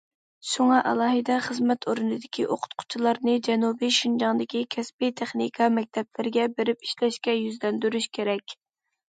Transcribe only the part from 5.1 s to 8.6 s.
تېخنىكا مەكتەپلىرىگە بېرىپ ئىشلەشكە يۈزلەندۈرۈش كېرەك.